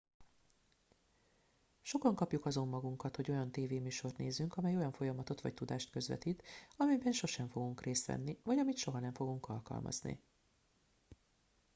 sokan 1.81 2.15
kapjuk 2.15 2.45
azon 2.45 2.67
magunkat 2.67 3.15
hogy 3.15 3.29
olyan 3.29 3.51
tévéműsort 3.51 4.17
nézünk 4.17 4.53
amely 4.55 4.75
olyan 4.77 4.91
folyamatot 4.91 5.41
vagy 5.41 5.53
tudást 5.53 5.89
közvetít 5.89 6.43
amelyben 6.77 7.11
sosem 7.11 7.47
fogunk 7.47 7.81
részt 7.81 8.05
venni 8.05 8.37
vagy 8.43 8.57
amit 8.59 8.77
soha 8.77 8.99
nem 8.99 9.13
fogunk 9.13 9.47
alkalmazni 9.47 10.19